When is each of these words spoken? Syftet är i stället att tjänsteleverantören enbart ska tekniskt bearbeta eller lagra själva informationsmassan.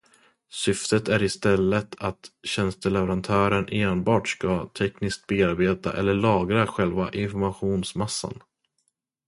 Syftet 0.51 1.07
är 1.09 1.23
i 1.23 1.29
stället 1.29 1.95
att 1.99 2.31
tjänsteleverantören 2.43 3.67
enbart 3.71 4.27
ska 4.29 4.65
tekniskt 4.65 5.27
bearbeta 5.27 5.97
eller 5.97 6.13
lagra 6.13 6.67
själva 6.67 7.11
informationsmassan. 7.11 8.41